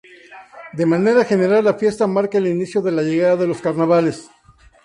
[0.73, 4.31] De manera general la fiesta marca el inicio de la llegada de los carnavales.